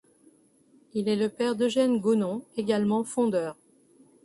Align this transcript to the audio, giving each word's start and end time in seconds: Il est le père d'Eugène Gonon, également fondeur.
Il 0.95 1.07
est 1.07 1.15
le 1.15 1.29
père 1.29 1.55
d'Eugène 1.55 1.99
Gonon, 1.99 2.43
également 2.57 3.03
fondeur. 3.03 3.55